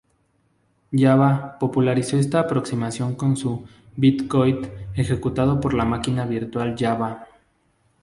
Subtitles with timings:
[0.91, 3.67] Java popularizó esta aproximación con su
[3.97, 7.27] Bytecode ejecutado por la Máquina virtual Java.